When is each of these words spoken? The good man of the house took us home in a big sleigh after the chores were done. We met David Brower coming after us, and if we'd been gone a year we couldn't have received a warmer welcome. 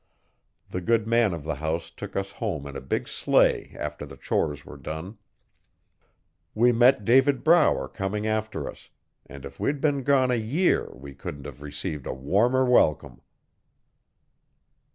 The 0.71 0.81
good 0.81 1.05
man 1.05 1.31
of 1.31 1.43
the 1.43 1.57
house 1.61 1.91
took 1.91 2.15
us 2.15 2.31
home 2.31 2.65
in 2.65 2.75
a 2.75 2.81
big 2.81 3.07
sleigh 3.07 3.75
after 3.77 4.03
the 4.03 4.17
chores 4.17 4.65
were 4.65 4.75
done. 4.75 5.19
We 6.55 6.71
met 6.71 7.05
David 7.05 7.43
Brower 7.43 7.87
coming 7.87 8.25
after 8.25 8.67
us, 8.67 8.89
and 9.27 9.45
if 9.45 9.59
we'd 9.59 9.79
been 9.79 10.01
gone 10.01 10.31
a 10.31 10.33
year 10.57 10.89
we 10.91 11.13
couldn't 11.13 11.45
have 11.45 11.61
received 11.61 12.07
a 12.07 12.13
warmer 12.15 12.65
welcome. 12.65 13.21